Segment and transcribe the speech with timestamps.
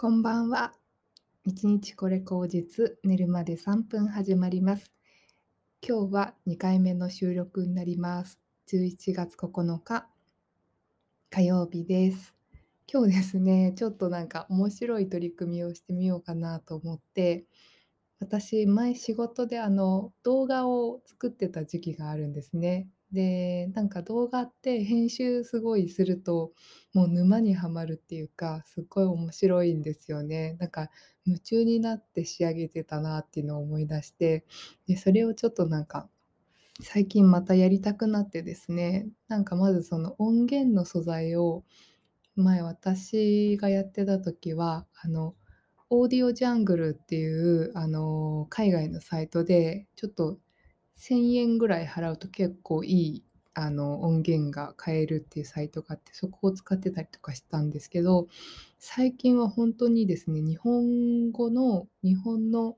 [0.00, 0.74] こんばんは。
[1.48, 4.92] 1日これ口実、寝るまで3分始まります。
[5.84, 8.38] 今日は2回目の収録になります。
[8.68, 10.06] 11月9日
[11.30, 12.36] 火曜日です。
[12.86, 17.46] 今日ですね、ちょっとなんか面白い取り組みをしてみようかなと思って、
[18.20, 22.88] 私前仕事であの動画を作ってた時期があるんですね。
[23.12, 26.52] で、なんか動画って編集すごいすると、
[26.94, 30.56] もう沼にはまるっていうか、すっごい面白いんですよね。
[30.60, 30.90] なんか
[31.24, 34.44] 夢中になって仕上げてたなっていうのを思い出して、
[34.86, 36.08] で、それをちょっとなんか
[36.82, 41.64] 最近またやりたくなってですね、なんかまずその音源の素材を
[42.36, 45.34] 前私がやってた時は、あの
[45.90, 50.38] オーディオジャングルっていうあの海外のサイトでちょっと
[50.98, 58.28] 1000円ぐらい払うと結構いいあの音源が買えるっていうサイトがあってそこを使ってたりとかしたんですけど
[58.78, 62.76] 最近は本当にですね日本語の日本の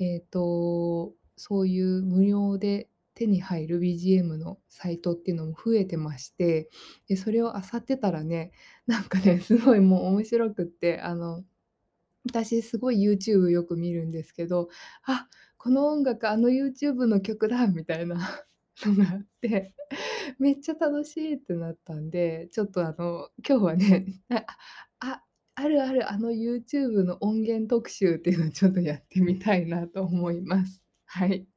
[0.00, 6.68] えっ、とそういう無料で手に入る BGM のサイトっていうのも増えてまして
[7.08, 8.52] でそれを漁ってたらね
[8.86, 11.42] なんかねすごいもう面白くってあの
[12.26, 14.68] 私すごい YouTube よく見るんですけど
[15.04, 18.16] あっこの音楽あの YouTube の曲だみたいな
[18.86, 19.74] のがあって
[20.38, 24.06] めっちゃ楽しいってなったんでちょっとあの今日はね
[25.00, 25.22] あ
[25.56, 30.84] あるあるあの YouTube の音源特集っていうのをちょっとやってみたいなと思います。
[31.04, 31.48] はい。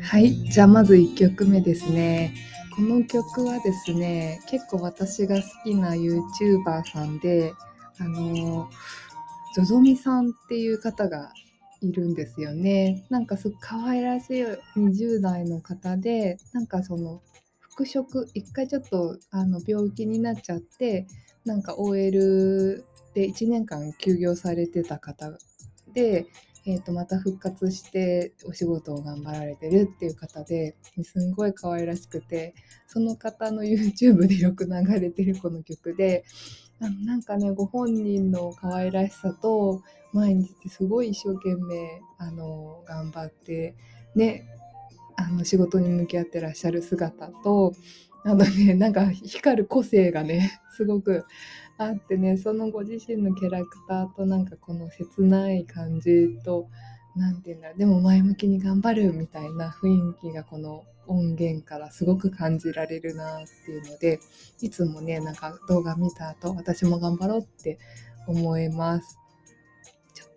[0.00, 2.32] はい、じゃあまず1曲目ですね。
[2.76, 7.52] この曲はですね、結構私が好きな YouTuber さんで、
[7.98, 8.70] あの、
[9.56, 11.32] ゾゾミさんっていう方が
[11.82, 13.04] いるんですよね。
[13.10, 14.44] なんかすごく可愛らしい
[14.76, 17.20] 20代の方で、なんかその
[17.58, 21.06] 復職、一回ちょっとあの病気になっちゃって、
[21.44, 25.32] なんか OL で1年間休業されてた方
[25.92, 26.26] で、
[26.64, 32.54] えー、とまた復活してお仕事を頑張られてるっていう方ですんごい可愛らしくて
[32.86, 36.24] その方の YouTube でよく流れてるこの曲で
[36.80, 39.82] あのなんかねご本人の可愛らしさと
[40.12, 43.74] 毎日すごい一生懸命あの頑張って
[44.14, 44.46] ね
[45.16, 47.72] あの仕事に向き合ってらっしゃる姿と
[48.24, 51.24] あのね なんか光る個性がね すごく
[51.78, 56.68] あってねそのご自身のキャラクターとなんかこの切ない感じと
[57.16, 64.20] 何て言うんだろうでも前向きに頑張るみたいな雰囲気がこの音源からすごく感じられるなっていうので
[64.60, 67.78] いつもねなんか動画見た後私も頑張ろうって
[68.26, 69.21] 思います。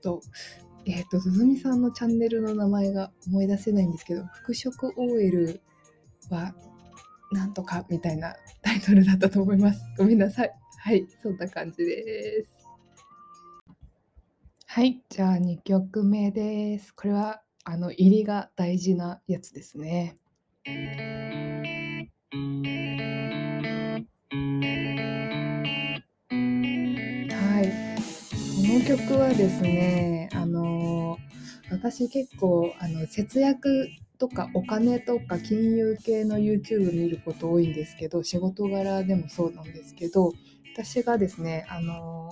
[0.05, 0.21] と
[0.85, 5.61] えっ、ー、と鈴みさんのチャンネルの名前が思い出せないんですけど復職 OL
[6.29, 6.53] は
[7.31, 10.51] なんとかみたいなタイトルだったと思いますごめんなさい
[10.85, 12.51] はい、そんな感じです。
[14.67, 16.93] はい、じゃあ2曲目です。
[16.93, 20.16] これはあの入りが大事なやつですね。
[28.85, 31.18] 曲はですね、あの
[31.72, 40.34] 私結構あの節約とかお金とか金融系の YouTube 見ること多いんですけど仕事柄でもそうなんですけど
[40.75, 42.31] 私がですね、あの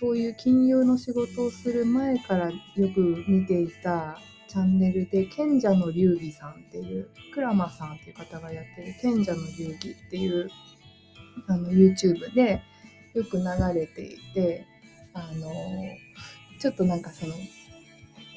[0.00, 10.50] そういう金融の仕事をする前からよく見ていたチャンネルで賢者の流儀さんっていうクラマさんっていう方がやってる賢者の流儀っていう
[11.46, 12.60] あの YouTube で
[13.14, 13.44] よく流
[13.78, 14.66] れていて
[15.14, 15.50] あの
[16.58, 17.34] ちょっとなんかその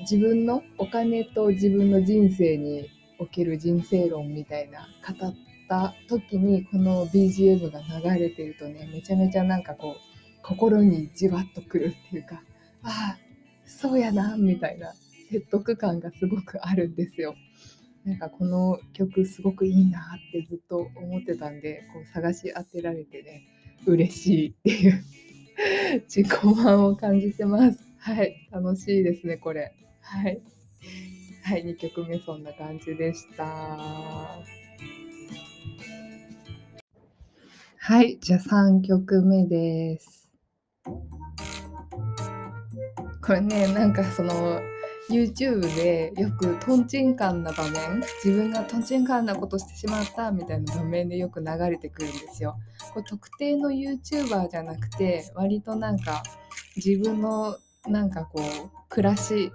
[0.01, 2.89] 自分のお金と自分の人生に
[3.19, 5.35] おける人生論みたいな語っ
[5.69, 12.41] た時にこの BGM が流れてるとねめちゃめちゃなんかこう心にじわっとくるっていうか
[12.83, 13.17] ああ
[13.65, 14.93] そうやなみたいな
[15.31, 17.35] 説得感がすごくあるんですよ。
[18.05, 23.43] なんかこの曲すごくいいなってずっと思ってたんでこう探し当てられてね
[23.85, 25.03] 嬉しいっていう
[26.07, 27.79] 自己満を感じてます。
[27.97, 29.73] はい楽しいですねこれ。
[30.01, 30.41] はい。
[31.43, 33.45] はい、2曲目そんな感じでした。
[37.85, 40.29] はい、じゃあ3曲目です。
[43.25, 44.61] これね、なんかその
[45.09, 52.57] YouTube でよくトンチンカンな場面、自分がトンチンカンなことしてしまったみたいな場面でよく流れてくるんですよ。
[52.93, 56.23] これ特定の YouTuber じゃなくて、割となんか
[56.75, 57.57] 自分の
[57.87, 59.51] なんかこう暮らし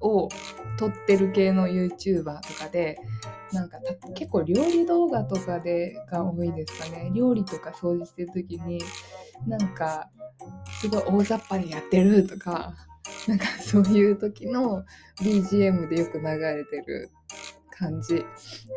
[0.00, 0.28] を
[0.78, 2.98] 撮ってる系の YouTuber とかで
[3.52, 3.78] なんか
[4.14, 8.82] 結構料理動画とかでが多いですかね料理とか掃除してる時に
[9.46, 10.10] なんか
[10.80, 12.74] すごい大雑把にやってるとか
[13.28, 14.84] なんかそういう時の
[15.22, 17.10] BGM でよく流れてる
[17.70, 18.24] 感じ。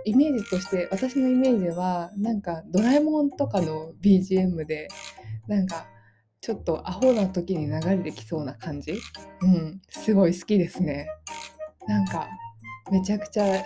[0.05, 4.87] イメージとして私のイメージはなんかドラえもんとかの BGM で
[5.47, 5.87] なんか
[6.41, 8.99] ちょっとアホな時に流れてきそうな感じ。
[9.41, 11.07] うんすごい好きですね。
[11.87, 12.29] なんか
[12.91, 13.57] めちゃくちゃ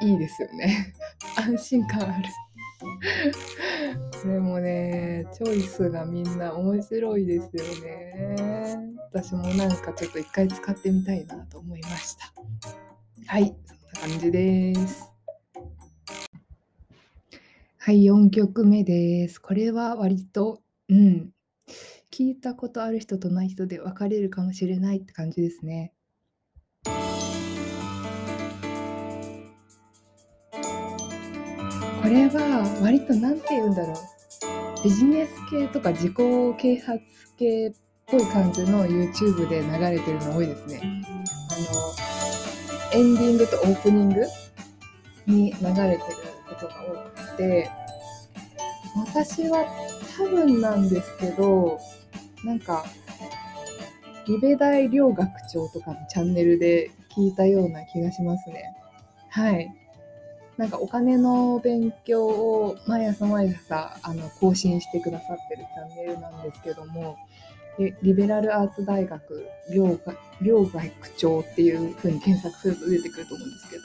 [0.00, 0.94] いいですよね。
[1.36, 2.28] 安心感ある。
[4.22, 8.36] これもねチョイスがみんな面白いですよね。
[9.12, 12.32] 私もなんかちょっと一回使ってみたいなと思いました。
[13.26, 15.10] はいそんな感じです。
[17.78, 19.38] はい4曲目です。
[19.38, 21.30] これは割とうん。
[22.12, 25.92] 聞いたことある人とない人で分かれるかもしれないって感じですね。
[32.06, 36.14] これは割と何て言うんだろうビジネス系とか自己
[36.56, 37.00] 啓発
[37.36, 37.72] 系っ
[38.06, 40.80] ぽい感じの YouTube で流れてるの多いですね。
[42.92, 44.24] あのエンディングとオープニング
[45.26, 45.98] に流れてる
[46.48, 46.74] ことが
[47.16, 47.68] 多くて
[49.12, 49.66] 私は
[50.16, 51.80] 多分なんですけど
[52.44, 52.84] なんか
[54.28, 58.62] リベ大両学長とかのチャンネルで聞いたような気がしますね。
[59.30, 59.85] はい。
[60.56, 67.16] なんかお金の勉強を毎朝毎朝あの更新してくださってるチャンネルなんですけども、
[67.78, 70.00] リベラルアーツ大学両
[70.40, 73.82] 両学長っていう風に検索すると出てくると思うんですけど、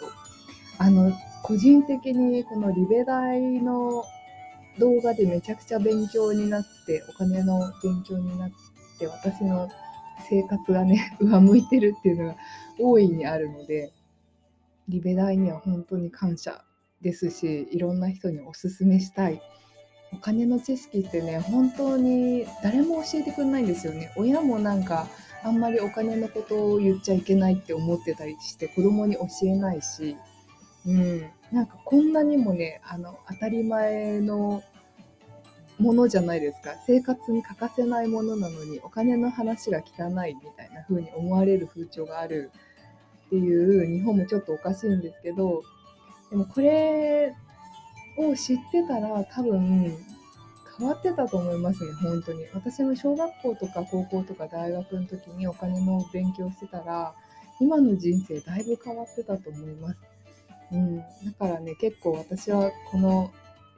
[0.77, 1.11] あの、
[1.43, 4.03] 個人的にこのリベ大の
[4.79, 8.49] 動画でめちゃくちゃ勉強になって、お金の勉強になっ
[8.97, 9.69] て、私の
[10.29, 12.35] 生活がね、 上向いてるっていうのが
[12.79, 13.91] 大いにあるので、
[14.91, 16.63] リベ大には本当に感謝
[17.01, 19.41] ですしいろんな人におすすめしたい。
[20.13, 24.11] お金の知識ってね本当に誰も教えてくれないんですよね。
[24.17, 25.07] 親もなんか
[25.43, 30.17] あんまりお金のことを言っちゃいけないって思ってたりして子供に教えないし、
[30.85, 31.21] うん、
[31.53, 34.61] なんかこんなにもねあの当たり前の
[35.79, 36.75] ものじゃないですか。
[36.85, 42.51] 生活に欠かせないものなのにお金の話が汚いみたいな風に思われる風潮がある
[43.31, 45.63] っていう日本もちょっとおかしいんですけど
[46.29, 47.33] でもこれ
[48.17, 49.97] を知ってたら多分
[50.77, 52.45] 変わってたと思いますね本当に。
[52.53, 57.13] 私も小学校とか高校とか大学の時にお金の勉強してたら
[57.61, 59.97] 今の人生だいぶ変わってたと思います、
[60.73, 61.03] うん、だ
[61.39, 63.31] からね結構私はこの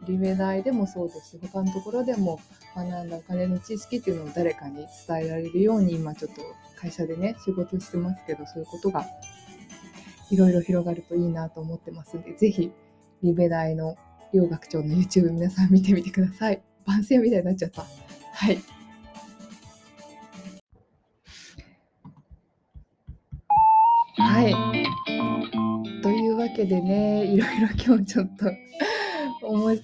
[0.08, 2.40] リベ大でもそうですし他のところでも
[2.76, 6.42] 学んだお金の知識っていうのを誰かに伝えられるように今ちょっと
[6.80, 9.06] 会社でね仕事してますけどそういうことが
[10.34, 12.72] いろいろ広がるといいなと思ってますんで、ぜひ、
[13.22, 13.96] リベ大の
[14.34, 16.64] 両学長の YouTube 皆さん見てみてください。
[16.88, 17.84] 番宣みたいになっちゃった。
[17.84, 18.58] はい。
[24.18, 26.02] はい。
[26.02, 28.46] というわけでね、いろいろ今日ちょっと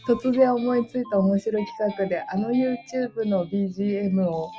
[0.07, 4.49] 突然思いついた面白い企画で、あの YouTube の BGM を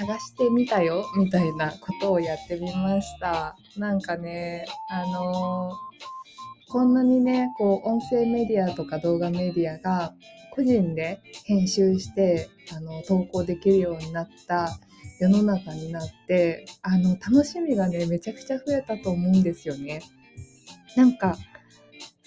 [0.00, 3.54] 探してみたよみたいなことをやってみました。
[3.76, 10.14] なんかね、あのー、こんなにね、こう音声メディアとか動画メディアが
[10.52, 14.78] 個人で編集してあの投稿できるようになった
[15.20, 20.00] 世の中になってあの楽しみがねめちゃくちゃ増えたと思うんですよね。
[20.96, 21.36] なんか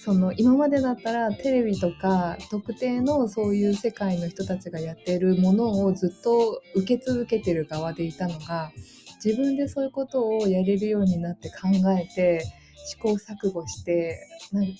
[0.03, 8.73] その今までだったらテレビとか特定のそういう世界の人たちがやってるものをずっと受け続けてる側でいたのが
[9.23, 12.43] 自分でそういうことをやれるようになって考えて
[12.85, 14.19] 試行錯誤して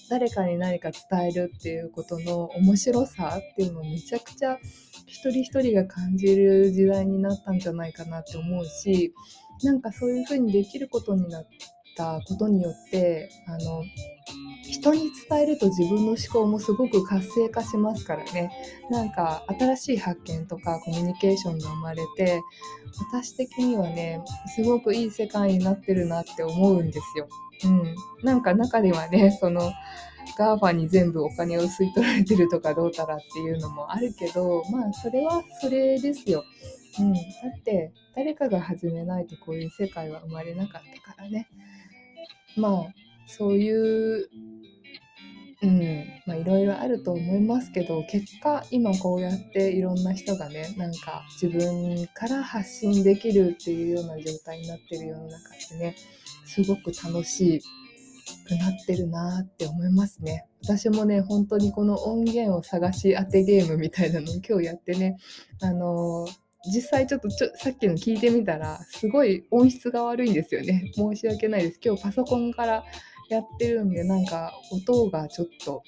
[0.10, 4.58] 誰かに何か伝えるっていうことの面白さっていうのをめちゃくちゃ
[5.08, 9.14] 一人一人が感じる時代になったんじゃないかなって思うし
[9.64, 11.48] なんかそういうふうにできることになっ
[11.96, 13.84] たことによってあの
[14.64, 18.52] 人に伝えると自分の思考もすごく活性化しますからね
[18.90, 22.42] なんか新しい発見とかコミュニケーションが生まれて
[23.12, 24.24] 私的にはね
[24.56, 27.28] すごくいい世界になってるなって思うんですよ。
[27.66, 29.72] うん、なんか中ではねその
[30.38, 36.44] GAFA に全部お金を吸い取られてるとかどうたらっていうのもあるけどまあそれはそれですよ。
[37.00, 37.20] うん、だ
[37.56, 41.48] って誰かが始めないとこういう世界は生まれなかったからね。
[42.56, 44.30] まあそういう
[45.64, 55.96] うん、まあいろいろあると思いますけど結果今こうやっていろんな人がねなんか自分から発信できるっていうような状態になってる世の中ってね
[56.46, 57.62] すごく楽し
[58.46, 60.46] くなってるなって思いますね。
[60.64, 65.18] 私もね本当にこの音源を探し当てゲームみたいなのを今日やってね
[65.62, 66.28] あの
[66.66, 72.84] 実際ちょっとちょさっきの聞いてみたらすごい音質が悪いんですよね申し訳ないです今日パソコンから
[73.30, 75.84] やってるんでなんか音がちょっと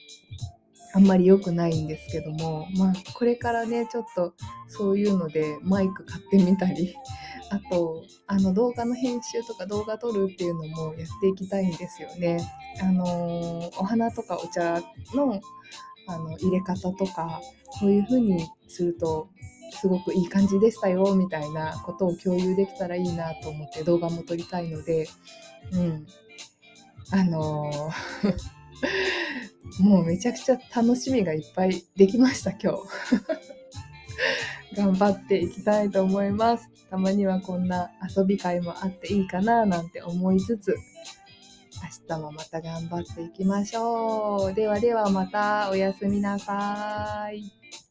[0.94, 4.34] あんまり良くないんですけどもまあこれからねちょっと
[4.70, 6.96] そういうのでマイク買ってみたり
[7.51, 12.38] あとあの動画の編集とか動画撮るっていうのもやっていきたいんですよね。
[12.82, 14.82] あのお花とかお茶
[15.13, 15.39] の
[16.08, 17.42] あの入れ方とか
[17.80, 19.27] こういう風にすると
[19.72, 25.08] すごくいい感じでしたよみたいなことを共有できたらいいなと思って動画も撮りたいので、
[25.74, 26.08] うん、
[27.12, 27.91] あの、
[29.79, 32.79] もうめちゃくちゃ楽しみがいっぱいできました今日。
[34.75, 36.69] 頑張っていきたいと思います。
[36.89, 40.75] たまにはこんな遊び会もあっていいかななんて思いつつ
[42.09, 44.53] 明日もまた頑張っていきましょう。
[44.53, 47.85] ではではまたおやすみなさーい。